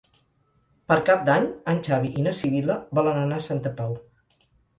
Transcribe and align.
Per 0.91 0.95
Cap 1.09 1.21
d'Any 1.27 1.45
en 1.73 1.81
Xavi 1.89 2.09
i 2.23 2.25
na 2.29 2.33
Sibil·la 2.39 2.79
volen 3.01 3.21
anar 3.27 3.39
a 3.43 3.47
Santa 3.51 3.75
Pau. 3.83 3.95